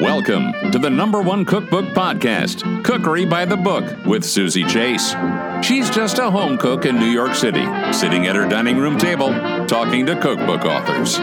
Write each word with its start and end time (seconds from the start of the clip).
Welcome 0.00 0.54
to 0.70 0.78
the 0.78 0.88
number 0.88 1.20
one 1.20 1.44
cookbook 1.44 1.84
podcast, 1.86 2.84
Cookery 2.84 3.26
by 3.26 3.44
the 3.44 3.56
Book, 3.58 3.84
with 4.06 4.24
Susie 4.24 4.64
Chase. 4.64 5.14
She's 5.62 5.90
just 5.90 6.18
a 6.18 6.30
home 6.30 6.56
cook 6.56 6.86
in 6.86 6.98
New 6.98 7.10
York 7.10 7.34
City, 7.34 7.66
sitting 7.92 8.26
at 8.26 8.34
her 8.34 8.48
dining 8.48 8.78
room 8.78 8.96
table, 8.96 9.28
talking 9.66 10.06
to 10.06 10.18
cookbook 10.18 10.64
authors. 10.64 11.18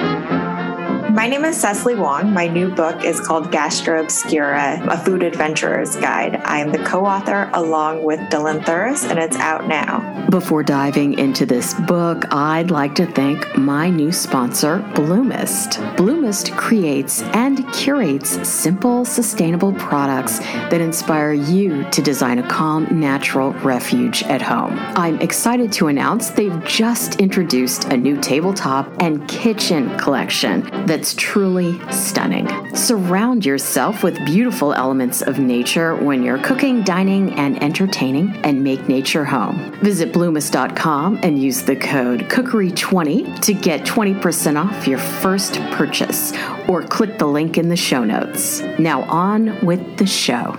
My 1.17 1.27
name 1.27 1.45
is 1.45 1.59
Cecily 1.59 1.95
Wong. 1.95 2.31
My 2.31 2.47
new 2.47 2.69
book 2.69 3.03
is 3.03 3.19
called 3.19 3.51
Gastro 3.51 4.03
Obscura, 4.03 4.79
a 4.87 4.99
food 4.99 5.23
adventurer's 5.23 5.95
guide. 5.95 6.35
I 6.45 6.59
am 6.59 6.71
the 6.71 6.77
co 6.77 7.07
author 7.07 7.49
along 7.55 8.03
with 8.03 8.19
Dylan 8.29 8.63
Thuras, 8.63 9.09
and 9.09 9.17
it's 9.17 9.35
out 9.37 9.67
now. 9.67 10.27
Before 10.29 10.61
diving 10.61 11.17
into 11.17 11.47
this 11.47 11.73
book, 11.73 12.31
I'd 12.31 12.69
like 12.69 12.93
to 12.95 13.07
thank 13.07 13.57
my 13.57 13.89
new 13.89 14.11
sponsor, 14.11 14.77
Bloomist. 14.93 15.79
Bloomist 15.95 16.55
creates 16.55 17.23
and 17.33 17.67
curates 17.73 18.47
simple, 18.47 19.03
sustainable 19.03 19.73
products 19.73 20.37
that 20.69 20.81
inspire 20.81 21.33
you 21.33 21.89
to 21.89 22.01
design 22.03 22.37
a 22.37 22.47
calm, 22.47 22.87
natural 22.91 23.53
refuge 23.53 24.21
at 24.23 24.43
home. 24.43 24.77
I'm 24.95 25.19
excited 25.21 25.71
to 25.73 25.87
announce 25.87 26.29
they've 26.29 26.63
just 26.63 27.15
introduced 27.15 27.85
a 27.85 27.97
new 27.97 28.17
tabletop 28.21 28.87
and 29.01 29.27
kitchen 29.27 29.97
collection 29.97 30.61
that's 30.85 31.06
it's 31.07 31.15
truly 31.15 31.79
stunning. 31.89 32.75
Surround 32.75 33.45
yourself 33.45 34.03
with 34.03 34.17
beautiful 34.25 34.73
elements 34.73 35.21
of 35.21 35.39
nature 35.39 35.95
when 35.95 36.21
you're 36.21 36.37
cooking, 36.39 36.83
dining, 36.83 37.31
and 37.35 37.63
entertaining, 37.63 38.35
and 38.43 38.61
make 38.61 38.89
nature 38.89 39.23
home. 39.23 39.71
Visit 39.81 40.11
bloomist.com 40.11 41.19
and 41.23 41.41
use 41.41 41.61
the 41.61 41.77
code 41.77 42.23
cookery20 42.23 43.39
to 43.39 43.53
get 43.53 43.85
20% 43.85 44.61
off 44.61 44.85
your 44.85 44.99
first 44.99 45.61
purchase, 45.71 46.33
or 46.67 46.83
click 46.83 47.17
the 47.17 47.25
link 47.25 47.57
in 47.57 47.69
the 47.69 47.77
show 47.77 48.03
notes. 48.03 48.59
Now, 48.77 49.03
on 49.03 49.65
with 49.65 49.97
the 49.97 50.05
show. 50.05 50.57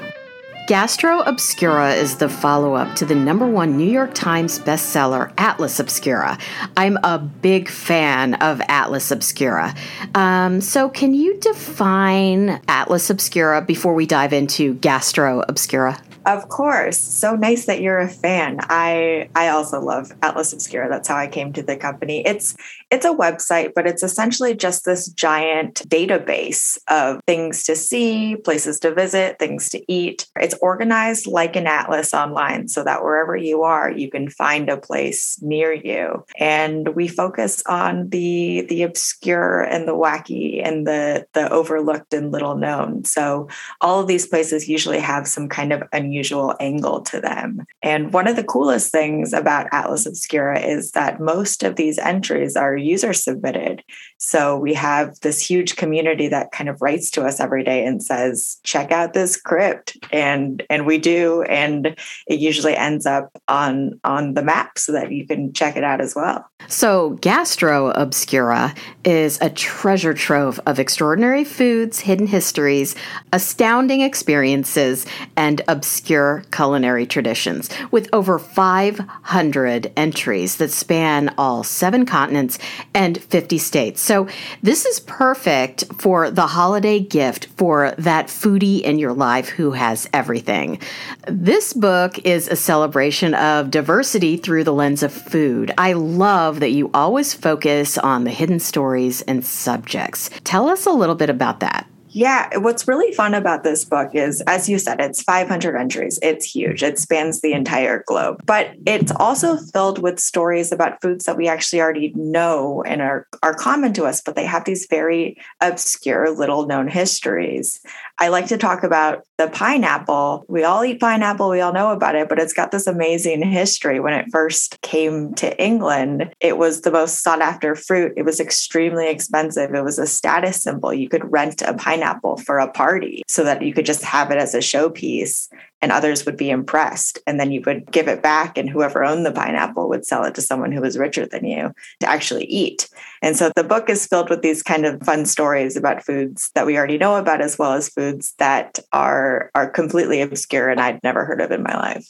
Gastro 0.69 1.21
Obscura 1.21 1.95
is 1.95 2.19
the 2.19 2.29
follow 2.29 2.75
up 2.75 2.95
to 2.97 3.07
the 3.07 3.15
number 3.15 3.47
one 3.47 3.79
New 3.79 3.91
York 3.91 4.13
Times 4.13 4.59
bestseller, 4.59 5.33
Atlas 5.39 5.81
Obscura. 5.81 6.37
I'm 6.77 6.99
a 7.03 7.19
big 7.19 7.71
fan 7.71 8.35
of 8.35 8.61
Atlas 8.69 9.11
Obscura. 9.11 9.75
Um, 10.15 10.61
so, 10.61 10.91
can 10.91 11.15
you 11.15 11.39
define 11.41 12.61
Atlas 12.69 13.09
Obscura 13.09 13.63
before 13.63 13.95
we 13.95 14.05
dive 14.05 14.35
into 14.35 14.75
Gastro 14.75 15.43
Obscura? 15.49 15.99
Of 16.27 16.49
course. 16.49 16.99
So 16.99 17.37
nice 17.37 17.65
that 17.67 17.81
you're 17.81 17.99
a 17.99 18.09
fan. 18.09 18.59
I 18.69 19.31
I 19.35 19.49
also 19.49 19.81
love 19.81 20.13
Atlas 20.23 20.53
Obscura. 20.53 20.89
That's 20.91 21.09
how 21.09 21.17
I 21.17 21.27
came 21.27 21.53
to 21.55 21.63
the 21.63 21.77
company. 21.77 22.23
It's 22.27 22.55
it's 22.91 23.07
a 23.07 23.15
website, 23.15 23.73
but 23.75 23.87
it's 23.87 24.03
essentially 24.03 24.55
just 24.55 24.85
this 24.85 25.09
giant 25.09 25.89
database 25.89 26.77
of 26.89 27.21
things 27.27 27.65
to 27.65 27.77
see, 27.77 28.37
places 28.37 28.79
to 28.81 28.93
visit, 28.95 29.39
things 29.39 29.71
to 29.71 29.83
eat. 29.93 30.27
It's 30.37 30.55
organized 30.61 31.27
like 31.27 31.57
an 31.57 31.67
atlas 31.67 32.13
online 32.13 32.69
so 32.69 32.85
that 32.85 33.03
wherever 33.03 33.37
you 33.37 33.63
are, 33.63 33.91
you 33.91 34.11
can 34.11 34.29
find 34.29 34.69
a 34.69 34.77
place 34.77 35.39
near 35.41 35.73
you. 35.73 36.25
And 36.39 36.95
we 36.95 37.09
focus 37.09 37.63
on 37.67 38.11
the 38.11 38.67
the 38.69 38.83
obscure 38.83 39.63
and 39.63 39.89
the 39.89 39.95
wacky 39.95 40.61
and 40.63 40.87
the 40.87 41.27
the 41.33 41.51
overlooked 41.51 42.13
and 42.13 42.33
little 42.33 42.57
known. 42.57 43.05
So 43.05 43.49
all 43.81 44.01
of 44.01 44.09
these 44.09 44.27
places 44.27 44.69
usually 44.69 45.01
have 45.01 45.27
some 45.27 45.49
kind 45.49 45.73
of 45.73 45.83
unusual 45.93 46.18
unusual 46.19 46.55
angle 46.59 47.01
to 47.03 47.21
them. 47.21 47.65
And 47.81 48.13
one 48.13 48.27
of 48.27 48.35
the 48.35 48.43
coolest 48.43 48.91
things 48.91 49.33
about 49.33 49.69
Atlas 49.71 50.05
Obscura 50.05 50.59
is 50.59 50.91
that 50.93 51.21
most 51.21 51.63
of 51.63 51.77
these 51.77 51.97
entries 51.97 52.57
are 52.57 52.77
user 52.77 53.13
submitted. 53.13 53.85
So 54.19 54.59
we 54.59 54.75
have 54.75 55.21
this 55.21 55.41
huge 55.41 55.77
community 55.77 56.27
that 56.29 56.51
kind 56.51 56.69
of 56.69 56.83
writes 56.83 57.09
to 57.13 57.23
us 57.23 57.39
every 57.39 57.63
day 57.63 57.85
and 57.87 58.03
says, 58.03 58.59
check 58.65 58.91
out 58.91 59.13
this 59.13 59.41
crypt. 59.41 59.97
And 60.11 60.65
and 60.69 60.87
we 60.87 60.99
do. 60.99 61.43
And 61.43 61.97
it 62.27 62.41
usually 62.41 62.75
ends 62.75 63.07
up 63.07 63.31
on 63.47 64.01
on 64.03 64.35
the 64.35 64.43
map 64.43 64.77
so 64.77 64.91
that 64.93 65.13
you 65.13 65.25
can 65.25 65.53
check 65.53 65.77
it 65.77 65.85
out 65.85 66.01
as 66.01 66.17
well. 66.17 66.45
So 66.67 67.11
Gastro 67.21 67.91
Obscura 67.91 68.75
is 69.05 69.39
a 69.41 69.51
treasure 69.51 70.15
trove 70.15 70.59
of 70.67 70.81
extraordinary 70.81 71.45
foods, 71.45 72.01
hidden 72.01 72.27
histories, 72.27 72.97
astounding 73.33 74.01
experiences, 74.01 75.07
and 75.37 75.63
obscure 75.69 75.98
culinary 76.01 77.07
traditions, 77.07 77.71
with 77.91 78.09
over 78.13 78.39
500 78.39 79.93
entries 79.97 80.57
that 80.57 80.71
span 80.71 81.35
all 81.39 81.65
seven 81.65 82.07
continents 82.07 82.59
and 82.95 83.23
50 83.23 83.59
states. 83.59 84.01
So 84.01 84.29
this 84.63 84.87
is 84.87 85.01
perfect 85.01 85.85
for 85.99 86.31
the 86.31 86.47
holiday 86.47 87.01
gift 87.01 87.47
for 87.57 87.95
that 87.99 88.27
foodie 88.27 88.81
in 88.81 88.99
your 88.99 89.13
life 89.13 89.49
who 89.49 89.73
has 89.73 90.09
everything. 90.13 90.81
This 91.27 91.73
book 91.73 92.19
is 92.21 92.49
a 92.49 92.57
celebration 92.57 93.35
of 93.35 93.71
diversity 93.71 94.37
through 94.37 94.65
the 94.65 94.73
lens 94.73 95.03
of 95.03 95.13
food. 95.13 95.73
I 95.79 95.95
love 95.95 96.61
that 96.61 96.71
you 96.71 96.91
always 96.95 97.35
focus 97.35 97.99
on 97.99 98.25
the 98.25 98.31
hidden 98.31 98.61
stories 98.61 99.23
and 99.23 99.45
subjects. 99.45 100.31
Tell 100.45 100.69
us 100.69 100.87
a 100.87 100.91
little 100.91 101.15
bit 101.15 101.31
about 101.31 101.61
that. 101.61 101.88
Yeah, 102.11 102.57
what's 102.59 102.89
really 102.89 103.13
fun 103.13 103.35
about 103.35 103.65
this 103.65 103.85
book 103.85 104.15
is, 104.15 104.41
as 104.47 104.69
you 104.69 104.79
said, 104.79 105.01
it's 105.01 105.23
500 105.23 105.77
entries. 105.77 106.19
It's 106.23 106.47
huge, 106.55 106.83
it 106.83 106.99
spans 106.99 107.41
the 107.41 107.53
entire 107.53 108.03
globe, 108.07 108.41
but 108.47 108.71
it's 108.87 109.13
also 109.17 109.57
filled 109.57 110.01
with 110.01 110.19
stories 110.19 110.73
about 110.73 111.03
foods 111.03 111.27
that 111.27 111.37
we 111.37 111.49
actually 111.49 111.81
already 111.81 112.13
know 112.15 112.83
and 112.85 113.03
are, 113.03 113.27
are 113.43 113.55
common 113.55 113.93
to 113.95 114.05
us, 114.05 114.23
but 114.23 114.37
they 114.37 114.47
have 114.47 114.65
these 114.65 114.87
very 114.89 115.37
obscure, 115.61 116.31
little 116.31 116.67
known 116.67 116.89
histories. 116.89 117.81
I 118.19 118.29
like 118.29 118.47
to 118.47 118.59
talk 118.59 118.83
about 118.83 119.25
the 119.37 119.49
pineapple. 119.49 120.45
We 120.49 120.65
all 120.65 120.85
eat 120.85 121.01
pineapple, 121.01 121.51
we 121.51 121.61
all 121.61 121.73
know 121.73 121.93
about 121.93 122.15
it, 122.15 122.29
but 122.29 122.39
it's 122.39 122.55
got 122.55 122.71
this 122.71 122.87
amazing 122.87 123.43
history. 123.43 124.01
When 124.01 124.15
it 124.15 124.27
first 124.33 124.81
came 124.83 125.35
to 125.35 125.63
England, 125.63 126.33
it 126.41 126.57
was 126.57 126.81
the 126.81 126.91
most 126.91 127.23
sought 127.23 127.43
after 127.43 127.75
fruit. 127.75 128.15
It 128.17 128.25
was 128.25 128.41
extremely 128.41 129.09
expensive. 129.09 129.75
It 129.75 129.85
was 129.85 129.99
a 129.99 130.07
status 130.07 130.63
symbol. 130.63 130.93
You 130.93 131.09
could 131.09 131.31
rent 131.31 131.63
a 131.63 131.75
pineapple 131.75 131.98
for 132.45 132.59
a 132.59 132.71
party 132.71 133.23
so 133.29 133.45
that 133.45 133.63
you 133.63 133.73
could 133.73 133.87
just 133.87 134.05
have 134.05 134.31
it 134.31 134.39
as 134.39 134.55
a 134.55 134.59
showpiece 134.59 135.49
and 135.81 135.93
others 135.93 136.27
would 136.27 136.37
be 136.37 136.51
impressed. 136.51 137.19
And 137.27 137.39
then 137.39 137.53
you 137.53 137.63
would 137.67 137.91
give 137.91 138.09
it 138.09 138.23
back, 138.23 138.59
and 138.59 138.69
whoever 138.69 139.05
owned 139.05 139.25
the 139.25 139.33
pineapple 139.33 139.89
would 139.89 140.05
sell 140.05 140.25
it 140.25 140.35
to 140.35 140.43
someone 140.43 140.73
who 140.73 140.81
was 140.81 140.99
richer 140.99 141.27
than 141.27 141.45
you 141.45 141.73
to 142.01 142.09
actually 142.09 142.47
eat. 142.47 142.89
And 143.23 143.37
so 143.37 143.51
the 143.55 143.65
book 143.65 143.89
is 143.89 144.07
filled 144.07 144.31
with 144.31 144.43
these 144.43 144.63
kind 144.63 144.87
of 144.87 145.01
fun 145.03 145.25
stories 145.25 145.77
about 145.77 146.05
foods 146.05 146.51
that 146.55 146.67
we 146.67 146.77
already 146.77 146.99
know 146.99 147.17
about, 147.17 147.41
as 147.41 147.59
well 147.59 147.73
as 147.73 147.89
foods 147.89 148.35
that 148.39 148.79
are, 148.93 149.51
are 149.55 149.71
completely 149.71 150.21
obscure 150.21 150.69
and 150.69 150.81
I'd 150.81 151.03
never 151.03 151.25
heard 151.25 151.41
of 151.41 151.53
in 151.53 151.63
my 151.63 151.77
life. 151.77 152.09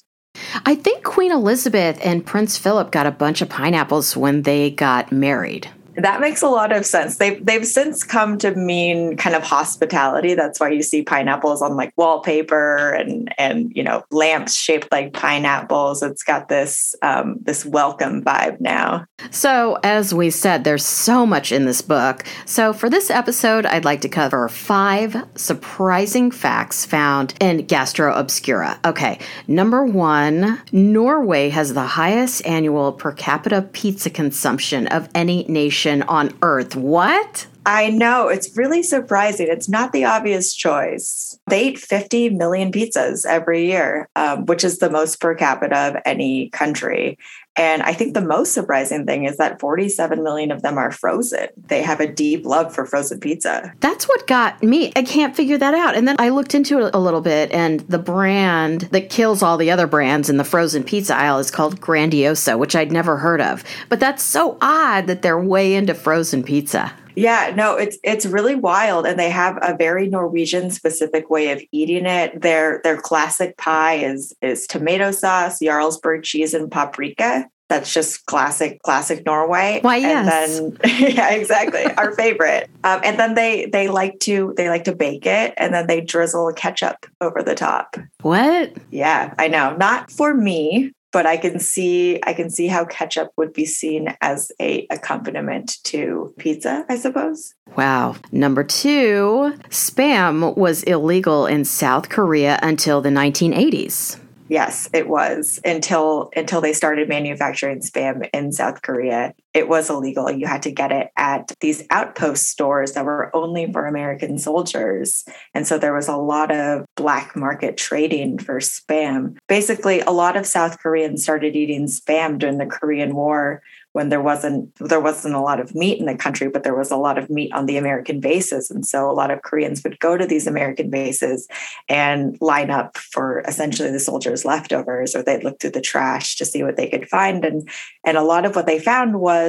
I 0.65 0.75
think 0.75 1.05
Queen 1.05 1.33
Elizabeth 1.33 1.99
and 2.03 2.25
Prince 2.25 2.57
Philip 2.57 2.91
got 2.91 3.07
a 3.07 3.11
bunch 3.11 3.43
of 3.43 3.49
pineapples 3.49 4.17
when 4.17 4.43
they 4.43 4.71
got 4.71 5.11
married. 5.11 5.69
That 5.99 6.21
makes 6.21 6.43
a 6.43 6.49
lot 6.49 6.71
of 6.71 6.87
sense. 6.87 7.17
They've 7.17 7.45
they've 7.45 7.67
since 7.67 8.05
come 8.05 8.39
to 8.39 8.55
mean 8.55 9.17
kind 9.17 9.35
of 9.35 9.43
hospitality. 9.43 10.35
That's 10.35 10.61
why 10.61 10.71
you 10.71 10.83
see 10.83 11.03
pineapples 11.03 11.61
on 11.61 11.77
like 11.77 11.93
wallpaper 11.97 12.93
and 12.93 13.35
and 13.37 13.73
you 13.75 13.83
know 13.83 14.05
lamps 14.13 14.55
shaped 14.55 14.93
like 14.93 15.13
pineapples. 15.13 16.05
It's 16.05 16.23
got 16.23 16.49
this 16.49 16.95
um, 17.03 17.39
this 17.43 17.67
welcome 17.67 18.23
vibe 18.23 18.61
now. 18.61 19.07
So 19.33 19.79
as 19.83 20.15
we 20.15 20.31
said, 20.31 20.63
there's 20.63 20.85
so 20.85 21.27
much 21.27 21.51
in 21.51 21.65
this 21.65 21.83
book. 21.83 22.25
So 22.47 22.73
for 22.73 22.89
this 22.89 23.11
episode, 23.11 23.67
I'd 23.67 23.85
like 23.85 24.03
to 24.03 24.09
cover 24.09 24.49
five 24.49 25.17
surprising 25.35 26.31
facts 26.31 26.87
found 26.87 27.35
in 27.41 27.67
Gastro 27.67 28.15
Obscura. 28.15 28.79
Okay, 28.85 29.19
number 29.49 29.85
one, 29.85 30.61
Norway 30.71 31.49
has 31.49 31.75
the 31.75 31.83
highest 31.83 32.47
annual 32.47 32.93
per 32.93 33.11
capita 33.11 33.63
pizza 33.63 34.11
consumption 34.11 34.87
of 34.87 35.09
any 35.13 35.45
nation 35.49 35.88
on 36.03 36.37
earth. 36.43 36.77
What? 36.77 37.47
I 37.69 37.91
know. 37.91 38.29
It's 38.29 38.57
really 38.57 38.83
surprising. 38.83 39.47
It's 39.51 39.69
not 39.69 39.93
the 39.93 40.07
obvious 40.07 40.55
choice. 40.55 41.39
They 41.51 41.69
eat 41.69 41.79
50 41.79 42.31
million 42.31 42.73
pizzas 42.73 43.27
every 43.27 43.67
year, 43.67 44.09
um, 44.17 44.47
which 44.47 44.65
is 44.65 44.79
the 44.79 44.89
most 44.89 45.21
per 45.21 45.35
capita 45.35 45.77
of 45.77 45.97
any 46.07 46.49
country. 46.49 47.19
And 47.57 47.83
I 47.83 47.93
think 47.93 48.15
the 48.15 48.23
most 48.23 48.55
surprising 48.55 49.05
thing 49.05 49.27
is 49.27 49.37
that 49.37 49.61
47 49.61 50.23
million 50.23 50.51
of 50.51 50.63
them 50.63 50.79
are 50.79 50.91
frozen. 50.91 51.49
They 51.59 51.83
have 51.83 52.01
a 52.01 52.11
deep 52.11 52.47
love 52.47 52.75
for 52.75 52.87
frozen 52.87 53.21
pizza. 53.21 53.75
That's 53.81 54.09
what 54.09 54.27
got 54.27 54.63
me. 54.63 54.91
I 54.97 55.03
can't 55.03 55.37
figure 55.37 55.59
that 55.59 55.75
out. 55.75 55.95
And 55.95 56.09
then 56.09 56.17
I 56.19 56.31
looked 56.31 56.55
into 56.55 56.87
it 56.87 56.95
a 56.95 56.99
little 56.99 57.21
bit, 57.21 57.53
and 57.53 57.81
the 57.81 57.99
brand 57.99 58.83
that 58.93 59.11
kills 59.11 59.43
all 59.43 59.59
the 59.59 59.71
other 59.71 59.87
brands 59.87 60.31
in 60.31 60.39
the 60.39 60.45
frozen 60.45 60.85
pizza 60.85 61.15
aisle 61.15 61.39
is 61.39 61.51
called 61.51 61.83
Grandiosa, 61.83 62.59
which 62.59 62.75
I'd 62.75 62.93
never 62.93 63.19
heard 63.19 63.43
of. 63.43 63.63
But 63.91 64.01
that's 64.01 64.23
so 64.23 64.57
odd 64.63 65.07
that 65.09 65.21
they're 65.21 65.39
way 65.39 65.75
into 65.75 65.93
frozen 65.93 66.43
pizza. 66.43 66.95
Yeah, 67.19 67.53
no, 67.57 67.75
it's 67.75 67.99
it's 68.05 68.27
really 68.27 68.55
wild, 68.55 69.05
and 69.05 69.19
they 69.19 69.31
have 69.31 69.59
a 69.61 69.77
very 69.77 70.09
Norwegian 70.09 70.71
specific 70.71 71.29
way 71.29 71.51
of 71.51 71.61
eating 71.73 72.07
it. 72.07 72.41
Their 72.41 72.81
their 72.85 72.97
classic 72.97 73.57
pie 73.57 73.95
is 73.95 74.33
is 74.41 74.69
tomato 74.69 75.11
sauce, 75.11 75.59
Jarlsberg 75.59 76.23
cheese, 76.23 76.55
and 76.55 76.71
paprika. 76.71 77.49
That's 77.69 77.93
just 77.93 78.25
classic, 78.27 78.81
classic 78.83 79.27
Norway. 79.27 79.81
Why, 79.83 79.97
yes. 79.97 80.59
And 80.59 80.77
then, 80.77 80.91
yeah, 81.15 81.31
exactly. 81.33 81.85
Our 81.85 82.13
favorite. 82.13 82.71
Um, 82.85 83.01
and 83.03 83.19
then 83.19 83.35
they 83.35 83.67
they 83.67 83.89
like 83.89 84.21
to 84.21 84.55
they 84.57 84.69
like 84.69 84.85
to 84.85 84.95
bake 84.95 85.27
it, 85.27 85.55
and 85.57 85.75
then 85.75 85.89
they 85.89 86.01
drizzle 86.01 86.53
ketchup 86.53 87.05
over 87.21 87.43
the 87.43 87.57
top. 87.57 87.97
What? 88.23 88.75
Yeah, 88.91 89.35
I 89.39 89.49
know. 89.49 89.77
Not 89.77 90.13
for 90.13 90.35
me, 90.35 90.93
but 91.13 91.27
I 91.27 91.37
can 91.37 91.59
see 91.59 92.21
I 92.25 92.33
can 92.33 92.51
see 92.51 92.67
how 92.67 92.85
ketchup 92.85 93.31
would 93.37 93.53
be 93.53 93.65
seen 93.65 94.15
as 94.21 94.53
a 94.61 94.87
accompaniment 94.91 95.79
to 95.85 96.35
pizza, 96.39 96.85
I 96.89 96.97
suppose. 96.97 97.55
Wow. 97.77 98.17
Number 98.33 98.65
2, 98.65 99.55
spam 99.69 100.57
was 100.57 100.83
illegal 100.85 101.47
in 101.47 101.65
South 101.65 102.09
Korea 102.09 102.59
until 102.63 103.01
the 103.01 103.11
1980s. 103.11 104.19
Yes, 104.49 104.89
it 104.95 105.09
was 105.09 105.61
until 105.65 106.31
until 106.35 106.61
they 106.61 106.73
started 106.73 107.09
manufacturing 107.09 107.81
spam 107.81 108.29
in 108.33 108.51
South 108.53 108.81
Korea. 108.83 109.35
It 109.59 109.69
was 109.69 109.91
illegal. 109.91 110.31
You 110.31 110.47
had 110.47 110.63
to 110.63 110.71
get 110.71 110.93
it 110.93 111.11
at 111.17 111.51
these 111.59 111.83
outpost 111.91 112.47
stores 112.47 112.93
that 112.93 113.05
were 113.05 113.35
only 113.35 113.71
for 113.73 113.87
American 113.87 114.39
soldiers. 114.39 115.25
And 115.53 115.67
so 115.67 115.79
there 115.79 115.93
was 115.93 116.07
a 116.07 116.17
lot 116.17 116.53
of 116.53 116.87
black 116.95 117.35
market 117.35 117.77
trading 117.77 118.39
for 118.39 118.61
spam. 118.61 119.37
Basically, 119.49 119.99
a 120.01 120.13
lot 120.13 120.37
of 120.37 120.47
South 120.47 120.79
Koreans 120.79 121.25
started 121.25 121.57
eating 121.57 121.87
spam 121.87 122.39
during 122.39 122.59
the 122.59 122.67
Korean 122.67 123.17
War 123.17 123.61
when 123.99 124.11
there 124.11 124.21
wasn't 124.21 124.73
there 124.77 125.01
wasn't 125.01 125.35
a 125.35 125.41
lot 125.41 125.59
of 125.59 125.75
meat 125.75 125.99
in 125.99 126.07
the 126.07 126.15
country 126.15 126.49
but 126.49 126.63
there 126.63 126.77
was 126.77 126.91
a 126.91 126.97
lot 126.97 127.19
of 127.19 127.29
meat 127.31 127.53
on 127.53 127.67
the 127.67 127.77
american 127.77 128.21
bases 128.21 128.71
and 128.71 128.87
so 128.87 129.11
a 129.11 129.19
lot 129.21 129.31
of 129.31 129.43
koreans 129.43 129.83
would 129.83 129.99
go 129.99 130.17
to 130.17 130.27
these 130.27 130.47
american 130.47 130.91
bases 130.91 131.49
and 131.89 132.37
line 132.41 132.71
up 132.71 132.97
for 132.99 133.41
essentially 133.49 133.91
the 133.91 133.99
soldiers 133.99 134.45
leftovers 134.45 135.17
or 135.17 135.23
they'd 135.23 135.43
look 135.43 135.59
through 135.59 135.71
the 135.71 135.81
trash 135.81 136.37
to 136.37 136.45
see 136.45 136.63
what 136.63 136.77
they 136.77 136.89
could 136.89 137.09
find 137.09 137.45
and 137.45 137.69
and 138.05 138.17
a 138.17 138.23
lot 138.23 138.45
of 138.45 138.55
what 138.55 138.67
they 138.67 138.79
found 138.79 139.21
was 139.21 139.48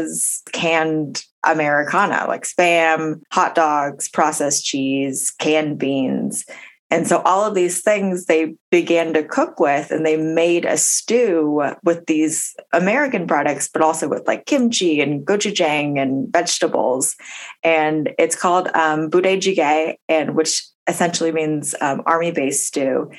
canned 0.52 1.24
americana 1.46 2.26
like 2.28 2.44
spam 2.44 3.22
hot 3.32 3.56
dogs 3.56 4.10
processed 4.10 4.66
cheese 4.66 5.32
canned 5.40 5.78
beans 5.78 6.46
and 6.92 7.08
so 7.08 7.22
all 7.24 7.46
of 7.46 7.54
these 7.54 7.82
things 7.82 8.26
they 8.26 8.56
began 8.72 9.14
to 9.14 9.24
cook 9.24 9.60
with, 9.60 9.92
and 9.92 10.06
they 10.06 10.18
made 10.18 10.66
a 10.66 10.78
stew 10.78 11.62
with 11.84 12.06
these 12.08 12.56
American 12.74 13.28
products, 13.28 13.70
but 13.72 13.84
also 13.84 14.08
with 14.08 14.26
like 14.26 14.46
kimchi 14.48 15.00
and 15.00 15.26
gochujang 15.26 16.02
and 16.02 16.32
vegetables. 16.34 17.16
And 17.64 18.12
it's 18.18 18.36
called 18.36 18.70
um, 18.70 19.12
budae 19.12 19.96
and 20.08 20.36
which 20.36 20.64
essentially 20.88 21.32
means 21.32 21.76
um, 21.80 22.02
army 22.08 22.32
based 22.32 22.66
stew. 22.66 23.12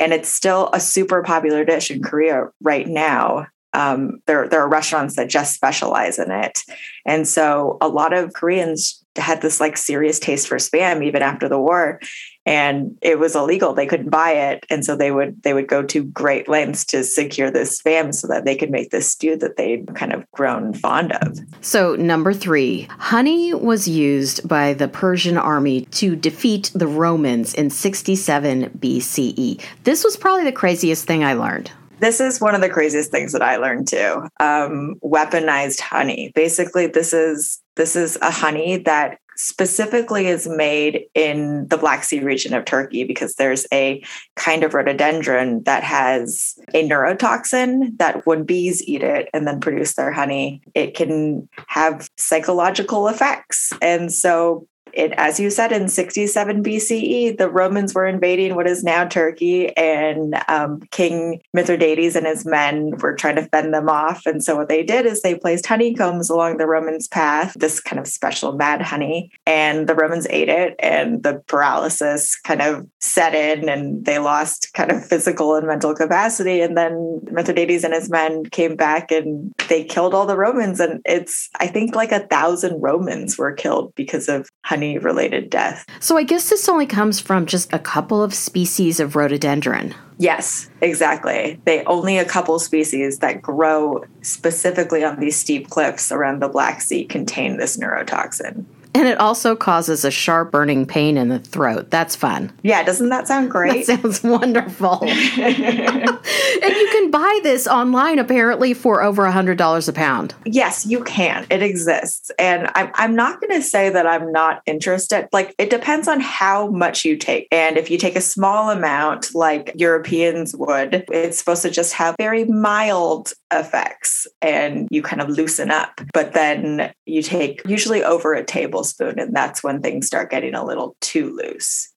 And 0.00 0.14
it's 0.14 0.28
still 0.28 0.70
a 0.72 0.80
super 0.80 1.22
popular 1.22 1.64
dish 1.64 1.90
in 1.90 2.02
Korea 2.02 2.44
right 2.62 2.86
now. 2.86 3.46
Um, 3.72 4.20
there, 4.26 4.48
there 4.48 4.60
are 4.60 4.68
restaurants 4.68 5.16
that 5.16 5.28
just 5.28 5.54
specialize 5.54 6.18
in 6.18 6.30
it. 6.30 6.60
And 7.04 7.28
so 7.28 7.76
a 7.80 7.88
lot 7.88 8.12
of 8.12 8.32
Koreans 8.32 9.04
had 9.16 9.42
this 9.42 9.60
like 9.60 9.76
serious 9.76 10.18
taste 10.18 10.48
for 10.48 10.56
spam 10.56 11.04
even 11.04 11.22
after 11.22 11.48
the 11.48 11.58
war 11.58 12.00
and 12.46 12.96
it 13.02 13.18
was 13.18 13.36
illegal. 13.36 13.74
They 13.74 13.86
couldn't 13.86 14.10
buy 14.10 14.30
it 14.30 14.64
and 14.70 14.84
so 14.84 14.96
they 14.96 15.10
would 15.10 15.42
they 15.42 15.52
would 15.52 15.68
go 15.68 15.82
to 15.82 16.04
great 16.04 16.48
lengths 16.48 16.84
to 16.86 17.04
secure 17.04 17.50
this 17.50 17.80
spam 17.80 18.14
so 18.14 18.26
that 18.28 18.44
they 18.44 18.56
could 18.56 18.70
make 18.70 18.90
this 18.90 19.10
stew 19.10 19.36
that 19.36 19.56
they'd 19.56 19.94
kind 19.94 20.12
of 20.12 20.30
grown 20.32 20.72
fond 20.72 21.12
of. 21.12 21.38
So 21.60 21.96
number 21.96 22.32
three 22.32 22.88
honey 22.90 23.52
was 23.54 23.88
used 23.88 24.46
by 24.48 24.72
the 24.74 24.88
persian 24.88 25.36
army 25.36 25.82
to 25.86 26.16
defeat 26.16 26.70
the 26.74 26.86
romans 26.86 27.54
in 27.54 27.70
67 27.70 28.70
bce 28.78 29.60
this 29.84 30.04
was 30.04 30.16
probably 30.16 30.44
the 30.44 30.52
craziest 30.52 31.06
thing 31.06 31.24
i 31.24 31.34
learned 31.34 31.70
this 32.00 32.20
is 32.20 32.40
one 32.40 32.54
of 32.54 32.60
the 32.60 32.68
craziest 32.68 33.10
things 33.10 33.32
that 33.32 33.42
I 33.42 33.56
learned 33.56 33.88
too. 33.88 34.28
Um, 34.40 34.96
weaponized 35.02 35.80
honey. 35.80 36.32
Basically, 36.34 36.86
this 36.86 37.12
is 37.12 37.60
this 37.76 37.96
is 37.96 38.18
a 38.22 38.30
honey 38.30 38.78
that 38.78 39.18
specifically 39.38 40.26
is 40.26 40.48
made 40.48 41.04
in 41.14 41.68
the 41.68 41.78
Black 41.78 42.02
Sea 42.02 42.18
region 42.18 42.54
of 42.54 42.64
Turkey 42.64 43.04
because 43.04 43.36
there's 43.36 43.66
a 43.72 44.02
kind 44.34 44.64
of 44.64 44.74
rhododendron 44.74 45.62
that 45.62 45.84
has 45.84 46.58
a 46.74 46.86
neurotoxin 46.88 47.96
that 47.98 48.26
when 48.26 48.42
bees 48.42 48.82
eat 48.82 49.04
it 49.04 49.28
and 49.32 49.46
then 49.46 49.60
produce 49.60 49.94
their 49.94 50.12
honey, 50.12 50.60
it 50.74 50.94
can 50.94 51.48
have 51.68 52.08
psychological 52.16 53.06
effects. 53.06 53.72
And 53.80 54.12
so 54.12 54.66
it, 54.92 55.12
as 55.16 55.38
you 55.38 55.50
said, 55.50 55.72
in 55.72 55.88
67 55.88 56.62
BCE, 56.62 57.38
the 57.38 57.50
Romans 57.50 57.94
were 57.94 58.06
invading 58.06 58.54
what 58.54 58.66
is 58.66 58.84
now 58.84 59.06
Turkey, 59.06 59.76
and 59.76 60.34
um, 60.48 60.80
King 60.90 61.40
Mithridates 61.54 62.16
and 62.16 62.26
his 62.26 62.44
men 62.44 62.96
were 62.98 63.14
trying 63.14 63.36
to 63.36 63.46
fend 63.46 63.74
them 63.74 63.88
off. 63.88 64.26
And 64.26 64.42
so, 64.42 64.56
what 64.56 64.68
they 64.68 64.82
did 64.82 65.06
is 65.06 65.22
they 65.22 65.34
placed 65.34 65.66
honeycombs 65.66 66.30
along 66.30 66.56
the 66.58 66.66
Romans' 66.66 67.08
path, 67.08 67.54
this 67.58 67.80
kind 67.80 67.98
of 67.98 68.06
special 68.06 68.52
mad 68.52 68.82
honey, 68.82 69.30
and 69.46 69.88
the 69.88 69.94
Romans 69.94 70.26
ate 70.30 70.48
it, 70.48 70.74
and 70.78 71.22
the 71.22 71.42
paralysis 71.46 72.38
kind 72.40 72.62
of 72.62 72.86
set 73.00 73.34
in, 73.34 73.68
and 73.68 74.04
they 74.04 74.18
lost 74.18 74.72
kind 74.74 74.90
of 74.90 75.04
physical 75.04 75.54
and 75.54 75.66
mental 75.66 75.94
capacity. 75.94 76.60
And 76.60 76.76
then 76.76 77.20
Mithridates 77.30 77.84
and 77.84 77.94
his 77.94 78.08
men 78.10 78.44
came 78.46 78.76
back 78.76 79.10
and 79.10 79.52
they 79.68 79.84
killed 79.84 80.14
all 80.14 80.26
the 80.26 80.36
Romans. 80.36 80.80
And 80.80 81.00
it's, 81.04 81.48
I 81.60 81.66
think, 81.66 81.94
like 81.94 82.12
a 82.12 82.26
thousand 82.26 82.80
Romans 82.80 83.36
were 83.36 83.52
killed 83.52 83.92
because 83.94 84.28
of 84.28 84.48
honey 84.64 84.77
honey 84.78 84.96
related 84.98 85.50
death. 85.50 85.84
So 85.98 86.16
I 86.16 86.22
guess 86.22 86.50
this 86.50 86.68
only 86.68 86.86
comes 86.86 87.18
from 87.18 87.46
just 87.46 87.72
a 87.72 87.80
couple 87.80 88.22
of 88.22 88.32
species 88.32 89.00
of 89.00 89.16
rhododendron. 89.16 89.92
Yes, 90.18 90.70
exactly. 90.80 91.60
They 91.64 91.84
only 91.84 92.18
a 92.18 92.24
couple 92.24 92.56
species 92.60 93.18
that 93.18 93.42
grow 93.42 94.04
specifically 94.22 95.02
on 95.02 95.18
these 95.18 95.36
steep 95.36 95.68
cliffs 95.68 96.12
around 96.12 96.40
the 96.40 96.48
Black 96.48 96.80
Sea 96.80 97.04
contain 97.04 97.56
this 97.56 97.76
neurotoxin. 97.76 98.64
And 98.98 99.06
it 99.06 99.20
also 99.20 99.54
causes 99.54 100.04
a 100.04 100.10
sharp 100.10 100.50
burning 100.50 100.84
pain 100.84 101.16
in 101.16 101.28
the 101.28 101.38
throat. 101.38 101.88
That's 101.88 102.16
fun. 102.16 102.52
Yeah, 102.64 102.82
doesn't 102.82 103.10
that 103.10 103.28
sound 103.28 103.48
great? 103.48 103.86
That 103.86 104.00
sounds 104.00 104.24
wonderful. 104.24 104.98
and 105.04 106.74
you 106.74 106.88
can 106.90 107.08
buy 107.12 107.40
this 107.44 107.68
online 107.68 108.18
apparently 108.18 108.74
for 108.74 109.00
over 109.00 109.24
a 109.24 109.30
$100 109.30 109.88
a 109.88 109.92
pound. 109.92 110.34
Yes, 110.44 110.84
you 110.84 111.04
can. 111.04 111.46
It 111.48 111.62
exists. 111.62 112.32
And 112.40 112.68
I'm, 112.74 112.90
I'm 112.94 113.14
not 113.14 113.40
going 113.40 113.52
to 113.52 113.62
say 113.62 113.88
that 113.88 114.04
I'm 114.04 114.32
not 114.32 114.62
interested. 114.66 115.28
Like, 115.32 115.54
it 115.58 115.70
depends 115.70 116.08
on 116.08 116.18
how 116.18 116.66
much 116.66 117.04
you 117.04 117.16
take. 117.16 117.46
And 117.52 117.78
if 117.78 117.92
you 117.92 117.98
take 117.98 118.16
a 118.16 118.20
small 118.20 118.68
amount, 118.68 119.32
like 119.32 119.70
Europeans 119.76 120.56
would, 120.56 121.04
it's 121.12 121.38
supposed 121.38 121.62
to 121.62 121.70
just 121.70 121.92
have 121.92 122.16
very 122.18 122.46
mild 122.46 123.32
effects 123.52 124.26
and 124.42 124.88
you 124.90 125.02
kind 125.02 125.22
of 125.22 125.28
loosen 125.28 125.70
up. 125.70 126.00
But 126.12 126.32
then 126.32 126.92
you 127.06 127.22
take 127.22 127.62
usually 127.64 128.02
over 128.02 128.34
a 128.34 128.44
tablespoon, 128.92 129.18
and 129.18 129.34
that's 129.34 129.62
when 129.62 129.80
things 129.80 130.06
start 130.06 130.30
getting 130.30 130.54
a 130.54 130.64
little 130.64 130.96
too 131.00 131.34
loose. 131.36 131.92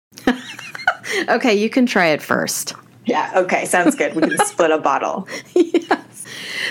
okay, 1.29 1.53
you 1.53 1.69
can 1.69 1.85
try 1.85 2.07
it 2.07 2.21
first. 2.21 2.73
Yeah, 3.05 3.31
okay, 3.35 3.65
sounds 3.65 3.95
good. 3.95 4.15
We 4.15 4.21
can 4.21 4.37
split 4.45 4.71
a 4.71 4.77
bottle. 4.77 5.27
yes. 5.55 6.25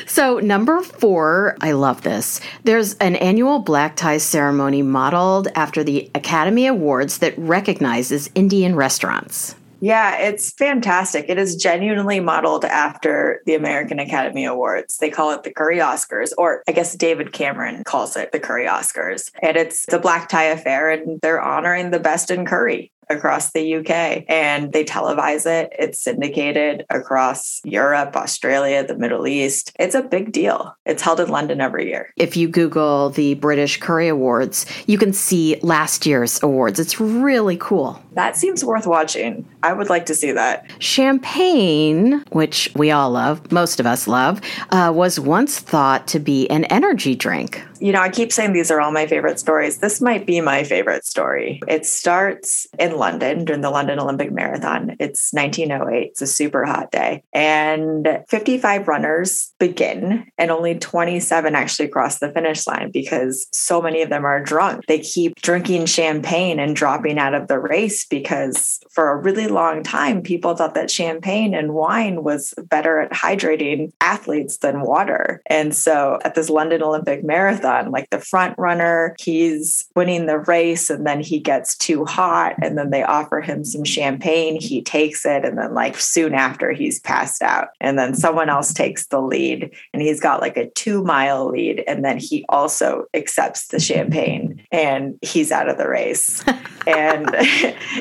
So, 0.07 0.39
number 0.39 0.81
four, 0.81 1.57
I 1.61 1.73
love 1.73 2.03
this. 2.03 2.41
There's 2.65 2.95
an 2.95 3.17
annual 3.17 3.59
black 3.59 3.97
tie 3.97 4.19
ceremony 4.19 4.83
modeled 4.83 5.49
after 5.55 5.83
the 5.83 6.11
Academy 6.15 6.67
Awards 6.67 7.19
that 7.19 7.37
recognizes 7.37 8.31
Indian 8.35 8.77
restaurants. 8.77 9.55
Yeah, 9.81 10.19
it's 10.19 10.51
fantastic. 10.51 11.27
It 11.29 11.39
is 11.39 11.57
genuinely 11.57 12.21
modeled 12.21 12.65
after 12.65 13.43
the 13.47 13.55
American 13.55 13.99
Academy 13.99 14.45
Awards. 14.45 14.99
They 14.99 15.11
call 15.11 15.33
it 15.33 15.43
the 15.43 15.53
Curry 15.53 15.79
Oscars, 15.79 16.33
or 16.37 16.63
I 16.69 16.73
guess 16.73 16.95
David 16.95 17.33
Cameron 17.33 17.83
calls 17.85 18.17
it 18.17 18.33
the 18.33 18.41
Curry 18.41 18.67
Oscars. 18.67 19.31
And 19.43 19.57
it's 19.57 19.87
the 19.87 19.99
black 19.99 20.29
tie 20.29 20.45
affair, 20.45 20.91
and 20.91 21.19
they're 21.23 21.41
honoring 21.41 21.91
the 21.91 22.01
best 22.01 22.31
in 22.31 22.45
curry 22.45 22.93
across 23.11 23.53
the 23.53 23.77
UK 23.77 24.25
and 24.29 24.73
they 24.73 24.85
televise 24.85 25.45
it. 25.45 25.73
It's 25.79 26.01
syndicated 26.01 26.87
across 26.89 27.61
Europe, 27.65 28.17
Australia, 28.17 28.87
the 28.87 28.97
Middle 28.97 29.27
East. 29.27 29.73
It's 29.79 29.95
a 29.95 30.03
big 30.03 30.33
deal. 30.33 30.75
It's 30.87 31.03
held 31.03 31.21
in 31.21 31.29
London 31.29 31.61
every 31.61 31.89
year. 31.89 32.13
If 32.17 32.37
you 32.37 32.49
Google 32.49 33.11
the 33.11 33.35
British 33.35 33.79
Curry 33.79 34.09
Awards, 34.09 34.65
you 34.87 34.97
can 34.97 35.13
see 35.13 35.59
last 35.63 36.07
year's 36.07 36.43
awards. 36.43 36.79
It's 36.79 37.01
really 37.01 37.57
cool. 37.57 38.01
That 38.13 38.37
seems 38.37 38.65
worth 38.65 38.87
watching. 38.87 39.49
I 39.63 39.73
would 39.73 39.91
like 39.91 40.07
to 40.07 40.15
see 40.15 40.33
that. 40.33 40.71
Champagne, 40.79 42.25
which 42.31 42.71
we 42.75 42.91
all 42.91 43.11
love, 43.11 43.51
most 43.53 43.81
of 43.81 43.87
us 43.87 44.07
love, 44.07 44.41
uh, 44.71 44.93
was 44.95 45.19
once 45.19 45.59
thought 45.59 46.07
to 46.09 46.21
be 46.21 46.49
an 46.51 46.65
energy 46.67 47.15
drink. 47.15 47.63
You 47.81 47.93
know, 47.93 48.01
I 48.01 48.11
keep 48.11 48.33
saying 48.33 48.53
these 48.53 48.71
are 48.71 48.81
all 48.81 48.93
my 48.93 49.07
favorite 49.07 49.39
stories. 49.39 49.79
This 49.79 50.01
might 50.01 50.27
be 50.27 50.41
my 50.41 50.65
favorite 50.65 51.07
story. 51.07 51.61
It 51.67 51.87
starts 51.87 52.67
in 52.79 52.97
London 52.97 53.45
during 53.45 53.63
the 53.63 53.71
London 53.71 53.99
Olympic 53.99 54.31
Marathon. 54.31 54.97
It's 55.01 55.33
1908. 55.33 56.09
It's 56.11 56.23
a 56.23 56.27
super 56.27 56.65
hot 56.65 56.91
day. 56.93 57.23
And 57.33 58.23
55 58.29 58.87
runners 58.87 59.53
begin, 59.59 60.27
and 60.37 60.51
only 60.51 60.79
27 60.79 61.55
actually 61.55 61.89
cross 61.89 62.19
the 62.19 62.33
finish 62.33 62.67
line 62.67 62.91
because 62.91 63.47
so 63.53 63.81
many 63.81 64.03
of 64.03 64.11
them 64.11 64.25
are 64.25 64.43
drunk. 64.43 64.85
They 64.87 65.01
keep 65.01 65.37
drinking 65.37 65.87
champagne 65.87 66.59
and 66.59 66.77
dropping 66.77 67.19
out 67.19 67.35
of 67.35 67.49
the 67.49 67.59
race 67.59 68.07
because 68.07 68.81
for 68.91 69.11
a 69.11 69.17
really 69.17 69.47
long 69.47 69.83
time, 69.83 70.23
people 70.23 70.55
thought 70.55 70.75
that 70.75 70.91
champagne 70.91 71.55
and 71.55 71.73
wine 71.73 72.23
was 72.25 72.53
better 72.69 73.01
at 73.01 73.13
hydrating 73.13 73.93
athletes 74.01 74.59
than 74.59 74.83
water. 74.83 75.41
And 75.47 75.75
so 75.75 76.19
at 76.25 76.35
this 76.35 76.51
London 76.51 76.83
Olympic 76.83 77.25
Marathon, 77.25 77.70
like 77.91 78.09
the 78.11 78.21
front 78.21 78.55
runner, 78.59 79.15
he's 79.19 79.87
winning 79.95 80.27
the 80.27 80.39
race 80.39 80.91
and 80.91 81.07
then 81.07 81.21
he 81.21 81.39
gets 81.39 81.77
too 81.77 82.05
hot 82.05 82.55
and 82.63 82.77
then 82.77 82.91
they 82.91 83.03
offer 83.03 83.41
him 83.41 83.65
some 83.65 83.85
champagne. 83.85 84.61
He 84.61 84.83
takes 84.83 85.25
it 85.25 85.45
and 85.45 85.59
then 85.59 85.75
like 85.75 85.99
soon 85.99 86.35
after 86.35 86.73
he's 86.73 87.01
passed 87.01 87.43
out. 87.43 87.69
And 87.81 87.99
then 87.99 88.15
someone 88.15 88.49
else 88.49 88.73
takes 88.73 89.07
the 89.07 89.21
lead 89.21 89.71
and 89.93 90.03
he's 90.03 90.21
got 90.21 90.41
like 90.41 90.57
a 90.57 90.71
two 90.71 91.03
mile 91.03 91.49
lead. 91.49 91.85
And 91.87 92.05
then 92.05 92.19
he 92.19 92.45
also 92.49 93.07
accepts 93.15 93.69
the 93.69 93.81
champagne 93.81 94.63
and 94.71 95.19
he's 95.23 95.53
out 95.53 95.69
of 95.69 95.79
the 95.79 95.89
race. 95.89 96.45
and 96.87 97.29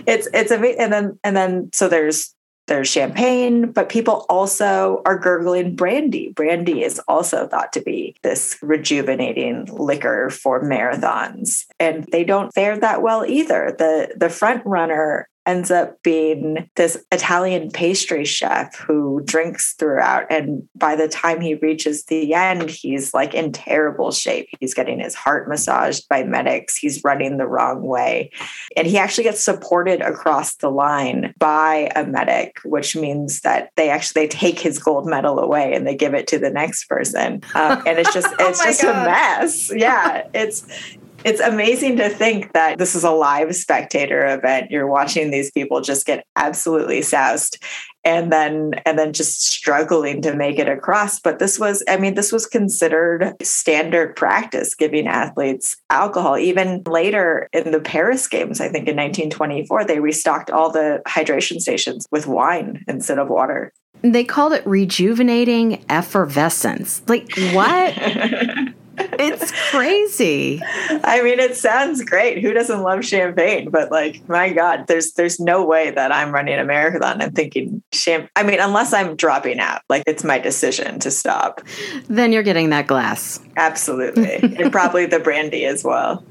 it's 0.07 0.27
it's 0.33 0.51
a 0.51 0.59
and 0.79 0.91
then 0.91 1.19
and 1.23 1.35
then 1.35 1.69
so 1.73 1.87
there's 1.87 2.33
there's 2.69 2.87
champagne, 2.87 3.71
but 3.71 3.89
people 3.89 4.25
also 4.29 5.01
are 5.05 5.17
gurgling 5.17 5.75
brandy. 5.75 6.29
Brandy 6.29 6.83
is 6.83 7.01
also 7.07 7.47
thought 7.47 7.73
to 7.73 7.81
be 7.81 8.15
this 8.23 8.57
rejuvenating 8.61 9.65
liquor 9.65 10.29
for 10.29 10.63
marathons. 10.63 11.65
And 11.79 12.05
they 12.11 12.23
don't 12.23 12.53
fare 12.53 12.79
that 12.79 13.01
well 13.01 13.25
either. 13.25 13.75
The 13.77 14.13
the 14.15 14.29
front 14.29 14.65
runner 14.65 15.27
ends 15.49 15.71
up 15.71 16.01
being 16.03 16.69
this 16.75 17.03
Italian 17.11 17.71
pastry 17.71 18.23
chef 18.23 18.77
who 18.77 19.21
drinks 19.25 19.73
throughout. 19.73 20.27
And 20.29 20.67
by 20.75 20.95
the 20.95 21.07
time 21.07 21.41
he 21.41 21.55
reaches 21.55 22.05
the 22.05 22.35
end, 22.35 22.69
he's 22.69 23.13
like 23.15 23.33
in 23.33 23.51
terrible 23.51 24.11
shape. 24.11 24.47
He's 24.59 24.75
getting 24.75 24.99
his 24.99 25.15
heart 25.15 25.49
massaged 25.49 26.07
by 26.07 26.23
medics. 26.23 26.77
He's 26.77 27.03
running 27.03 27.37
the 27.37 27.47
wrong 27.47 27.81
way. 27.81 28.29
And 28.77 28.85
he 28.85 28.99
actually 28.99 29.23
gets 29.23 29.43
supported 29.43 30.01
across 30.01 30.55
the 30.55 30.69
line 30.69 31.33
by 31.39 31.89
a 31.95 32.05
medic, 32.05 32.59
which 32.63 32.95
means 32.95 33.41
that 33.41 33.71
they 33.75 33.89
actually 33.89 34.21
they 34.21 34.27
take 34.27 34.59
his 34.59 34.77
gold 34.77 35.07
medal 35.07 35.39
away 35.39 35.73
and 35.73 35.87
they 35.87 35.95
give 35.95 36.13
it 36.13 36.27
to 36.27 36.37
the 36.37 36.51
next 36.51 36.85
person. 36.85 37.41
Um, 37.55 37.81
and 37.87 37.97
it's 37.97 38.13
just 38.13 38.27
it's 38.39 38.61
oh 38.61 38.65
just 38.65 38.81
God. 38.83 39.07
a 39.07 39.09
mess. 39.09 39.71
Yeah. 39.73 40.27
It's 40.33 40.67
it's 41.23 41.41
amazing 41.41 41.97
to 41.97 42.09
think 42.09 42.53
that 42.53 42.77
this 42.77 42.95
is 42.95 43.03
a 43.03 43.11
live 43.11 43.55
spectator 43.55 44.25
event. 44.25 44.71
You're 44.71 44.87
watching 44.87 45.31
these 45.31 45.51
people 45.51 45.81
just 45.81 46.05
get 46.05 46.25
absolutely 46.35 47.01
soused 47.01 47.61
and 48.05 48.31
then 48.31 48.71
and 48.85 48.97
then 48.97 49.11
just 49.11 49.41
struggling 49.45 50.21
to 50.21 50.33
make 50.33 50.57
it 50.57 50.69
across. 50.69 51.19
But 51.19 51.39
this 51.39 51.59
was 51.59 51.83
i 51.87 51.97
mean 51.97 52.15
this 52.15 52.31
was 52.31 52.45
considered 52.45 53.35
standard 53.41 54.15
practice 54.15 54.75
giving 54.75 55.07
athletes 55.07 55.75
alcohol. 55.89 56.37
Even 56.37 56.83
later 56.85 57.49
in 57.53 57.71
the 57.71 57.81
paris 57.81 58.27
games 58.27 58.61
i 58.61 58.65
think 58.65 58.87
in 58.87 58.95
1924 58.95 59.85
they 59.85 59.99
restocked 59.99 60.49
all 60.49 60.71
the 60.71 61.01
hydration 61.07 61.59
stations 61.59 62.07
with 62.11 62.27
wine 62.27 62.83
instead 62.87 63.19
of 63.19 63.29
water. 63.29 63.73
They 64.01 64.23
called 64.23 64.53
it 64.53 64.65
rejuvenating 64.65 65.83
effervescence. 65.89 67.01
Like 67.07 67.29
what 67.53 67.97
it's 69.19 69.51
crazy. 69.71 70.61
I 71.03 71.21
mean, 71.21 71.39
it 71.39 71.55
sounds 71.55 72.03
great. 72.03 72.41
Who 72.41 72.53
doesn't 72.53 72.81
love 72.81 73.03
champagne? 73.03 73.69
But 73.69 73.91
like, 73.91 74.27
my 74.29 74.51
God, 74.53 74.87
there's 74.87 75.13
there's 75.13 75.39
no 75.39 75.65
way 75.65 75.91
that 75.91 76.11
I'm 76.11 76.31
running 76.31 76.57
a 76.57 76.63
marathon 76.63 77.21
and 77.21 77.35
thinking 77.35 77.83
champagne. 77.91 78.29
I 78.35 78.43
mean, 78.43 78.59
unless 78.59 78.93
I'm 78.93 79.15
dropping 79.15 79.59
out, 79.59 79.81
like 79.89 80.03
it's 80.07 80.23
my 80.23 80.39
decision 80.39 80.99
to 80.99 81.11
stop. 81.11 81.61
Then 82.07 82.31
you're 82.31 82.43
getting 82.43 82.69
that 82.69 82.87
glass. 82.87 83.39
Absolutely, 83.57 84.35
and 84.35 84.71
probably 84.71 85.05
the 85.05 85.19
brandy 85.29 85.65
as 85.65 85.83
well. 85.83 86.23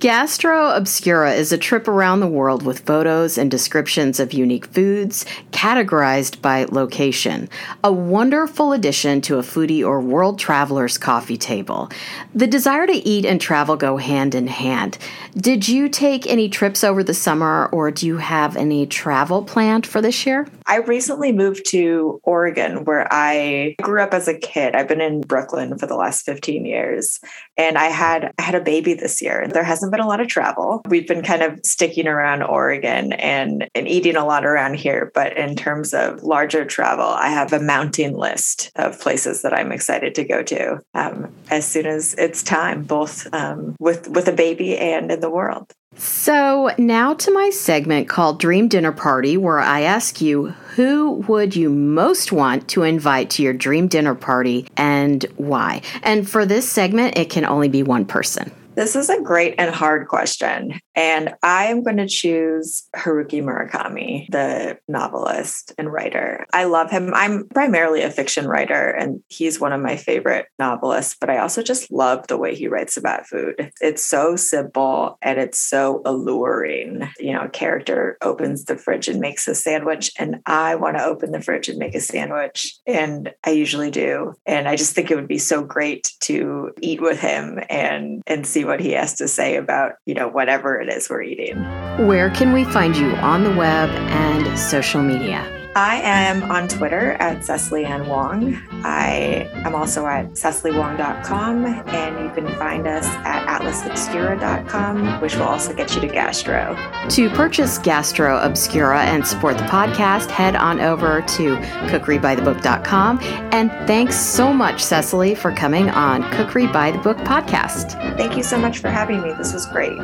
Gastro 0.00 0.70
Obscura 0.70 1.34
is 1.34 1.52
a 1.52 1.58
trip 1.58 1.86
around 1.86 2.20
the 2.20 2.26
world 2.26 2.62
with 2.62 2.86
photos 2.86 3.36
and 3.36 3.50
descriptions 3.50 4.18
of 4.18 4.32
unique 4.32 4.64
foods 4.64 5.26
categorized 5.50 6.40
by 6.40 6.64
location. 6.64 7.50
A 7.84 7.92
wonderful 7.92 8.72
addition 8.72 9.20
to 9.20 9.36
a 9.36 9.42
foodie 9.42 9.84
or 9.84 10.00
world 10.00 10.38
traveler's 10.38 10.96
coffee 10.96 11.36
table. 11.36 11.90
The 12.34 12.46
desire 12.46 12.86
to 12.86 12.94
eat 12.94 13.26
and 13.26 13.38
travel 13.38 13.76
go 13.76 13.98
hand 13.98 14.34
in 14.34 14.46
hand. 14.46 14.96
Did 15.36 15.68
you 15.68 15.90
take 15.90 16.26
any 16.26 16.48
trips 16.48 16.82
over 16.82 17.04
the 17.04 17.12
summer 17.12 17.66
or 17.70 17.90
do 17.90 18.06
you 18.06 18.16
have 18.16 18.56
any 18.56 18.86
travel 18.86 19.42
planned 19.42 19.86
for 19.86 20.00
this 20.00 20.24
year? 20.24 20.48
I 20.64 20.76
recently 20.76 21.30
moved 21.30 21.66
to 21.72 22.22
Oregon 22.22 22.84
where 22.86 23.06
I 23.10 23.74
grew 23.82 24.00
up 24.00 24.14
as 24.14 24.28
a 24.28 24.38
kid. 24.38 24.74
I've 24.74 24.88
been 24.88 25.02
in 25.02 25.20
Brooklyn 25.20 25.76
for 25.76 25.86
the 25.86 25.96
last 25.96 26.24
15 26.24 26.64
years 26.64 27.20
and 27.58 27.76
I 27.76 27.88
had 27.88 28.32
I 28.38 28.42
had 28.42 28.54
a 28.54 28.62
baby 28.62 28.94
this 28.94 29.20
year. 29.20 29.46
There 29.46 29.62
hasn't 29.62 29.89
been 29.90 30.00
a 30.00 30.06
lot 30.06 30.20
of 30.20 30.28
travel. 30.28 30.82
We've 30.88 31.06
been 31.06 31.22
kind 31.22 31.42
of 31.42 31.60
sticking 31.64 32.06
around 32.06 32.42
Oregon 32.42 33.12
and, 33.12 33.68
and 33.74 33.88
eating 33.88 34.16
a 34.16 34.24
lot 34.24 34.44
around 34.44 34.74
here. 34.74 35.10
But 35.14 35.36
in 35.36 35.56
terms 35.56 35.94
of 35.94 36.22
larger 36.22 36.64
travel, 36.64 37.04
I 37.04 37.28
have 37.28 37.52
a 37.52 37.60
mounting 37.60 38.16
list 38.16 38.70
of 38.76 39.00
places 39.00 39.42
that 39.42 39.52
I'm 39.52 39.72
excited 39.72 40.14
to 40.14 40.24
go 40.24 40.42
to 40.42 40.80
um, 40.94 41.32
as 41.50 41.66
soon 41.66 41.86
as 41.86 42.14
it's 42.14 42.42
time, 42.42 42.84
both 42.84 43.32
um, 43.32 43.76
with 43.78 44.08
with 44.08 44.28
a 44.28 44.32
baby 44.32 44.76
and 44.76 45.10
in 45.10 45.20
the 45.20 45.30
world. 45.30 45.72
So, 45.96 46.70
now 46.78 47.14
to 47.14 47.32
my 47.32 47.50
segment 47.50 48.08
called 48.08 48.38
Dream 48.38 48.68
Dinner 48.68 48.92
Party, 48.92 49.36
where 49.36 49.58
I 49.58 49.82
ask 49.82 50.20
you 50.20 50.54
who 50.76 51.24
would 51.28 51.56
you 51.56 51.68
most 51.68 52.30
want 52.32 52.68
to 52.68 52.84
invite 52.84 53.28
to 53.30 53.42
your 53.42 53.52
dream 53.52 53.88
dinner 53.88 54.14
party 54.14 54.66
and 54.76 55.24
why? 55.36 55.82
And 56.02 56.28
for 56.28 56.46
this 56.46 56.70
segment, 56.70 57.18
it 57.18 57.28
can 57.28 57.44
only 57.44 57.68
be 57.68 57.82
one 57.82 58.04
person. 58.04 58.52
This 58.80 58.96
is 58.96 59.10
a 59.10 59.20
great 59.20 59.56
and 59.58 59.74
hard 59.74 60.08
question. 60.08 60.80
And 60.94 61.34
I'm 61.42 61.82
going 61.82 61.98
to 61.98 62.08
choose 62.08 62.88
Haruki 62.96 63.42
Murakami, 63.42 64.26
the 64.30 64.78
novelist 64.88 65.74
and 65.76 65.92
writer. 65.92 66.46
I 66.54 66.64
love 66.64 66.90
him. 66.90 67.12
I'm 67.12 67.46
primarily 67.48 68.00
a 68.00 68.10
fiction 68.10 68.48
writer, 68.48 68.88
and 68.88 69.22
he's 69.28 69.60
one 69.60 69.74
of 69.74 69.82
my 69.82 69.96
favorite 69.96 70.46
novelists, 70.58 71.14
but 71.20 71.28
I 71.28 71.38
also 71.38 71.62
just 71.62 71.92
love 71.92 72.26
the 72.26 72.38
way 72.38 72.54
he 72.54 72.68
writes 72.68 72.96
about 72.96 73.26
food. 73.26 73.70
It's 73.82 74.02
so 74.02 74.34
simple 74.34 75.18
and 75.20 75.38
it's 75.38 75.58
so 75.58 76.00
alluring. 76.06 77.06
You 77.18 77.34
know, 77.34 77.42
a 77.42 77.50
character 77.50 78.16
opens 78.22 78.64
the 78.64 78.78
fridge 78.78 79.08
and 79.08 79.20
makes 79.20 79.46
a 79.46 79.54
sandwich, 79.54 80.10
and 80.18 80.36
I 80.46 80.74
want 80.76 80.96
to 80.96 81.04
open 81.04 81.32
the 81.32 81.42
fridge 81.42 81.68
and 81.68 81.78
make 81.78 81.94
a 81.94 82.00
sandwich. 82.00 82.78
And 82.86 83.30
I 83.44 83.50
usually 83.50 83.90
do. 83.90 84.32
And 84.46 84.66
I 84.66 84.76
just 84.76 84.94
think 84.94 85.10
it 85.10 85.16
would 85.16 85.28
be 85.28 85.36
so 85.36 85.62
great 85.62 86.14
to 86.20 86.70
eat 86.80 87.02
with 87.02 87.20
him 87.20 87.60
and 87.68 88.22
and 88.26 88.46
see 88.46 88.64
what 88.70 88.80
he 88.80 88.92
has 88.92 89.14
to 89.14 89.26
say 89.26 89.56
about, 89.56 89.94
you 90.06 90.14
know, 90.14 90.28
whatever 90.28 90.80
it 90.80 90.88
is 90.88 91.10
we're 91.10 91.22
eating. 91.22 91.60
Where 92.06 92.30
can 92.30 92.52
we 92.52 92.64
find 92.64 92.96
you 92.96 93.10
on 93.16 93.42
the 93.42 93.50
web 93.50 93.90
and 93.90 94.56
social 94.58 95.02
media? 95.02 95.59
I 95.76 95.96
am 96.02 96.42
on 96.50 96.66
Twitter 96.66 97.12
at 97.12 97.44
Cecily 97.44 97.84
Ann 97.84 98.08
Wong. 98.08 98.60
I 98.84 99.48
am 99.64 99.74
also 99.74 100.04
at 100.06 100.32
cecilywong.com, 100.32 101.64
and 101.64 102.24
you 102.24 102.30
can 102.34 102.52
find 102.58 102.88
us 102.88 103.06
at 103.06 103.46
atlasobscura.com, 103.46 105.20
which 105.20 105.36
will 105.36 105.44
also 105.44 105.72
get 105.72 105.94
you 105.94 106.00
to 106.00 106.08
Gastro. 106.08 106.76
To 107.10 107.30
purchase 107.30 107.78
Gastro 107.78 108.38
Obscura 108.38 109.02
and 109.04 109.24
support 109.24 109.58
the 109.58 109.64
podcast, 109.64 110.28
head 110.30 110.56
on 110.56 110.80
over 110.80 111.22
to 111.22 111.56
cookerybythebook.com. 111.88 113.20
And 113.52 113.70
thanks 113.86 114.16
so 114.16 114.52
much, 114.52 114.82
Cecily, 114.82 115.36
for 115.36 115.52
coming 115.52 115.88
on 115.90 116.28
Cookery 116.32 116.66
by 116.66 116.90
the 116.90 116.98
Book 116.98 117.18
podcast. 117.18 117.92
Thank 118.16 118.36
you 118.36 118.42
so 118.42 118.58
much 118.58 118.78
for 118.78 118.88
having 118.88 119.22
me. 119.22 119.32
This 119.34 119.52
was 119.52 119.66
great. 119.66 120.00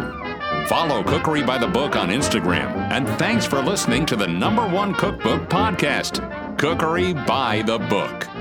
Follow 0.69 1.05
Cookery 1.05 1.45
by 1.45 1.59
the 1.59 1.67
Book 1.69 1.95
on 1.95 2.09
Instagram. 2.09 2.75
And 2.91 3.07
thanks 3.21 3.47
for 3.47 3.63
listening 3.63 4.05
to 4.07 4.17
the 4.17 4.27
number 4.27 4.67
one 4.67 4.95
cookbook 4.95 5.49
podcast, 5.49 6.59
Cookery 6.59 7.13
by 7.13 7.63
the 7.63 7.79
Book. 7.79 8.36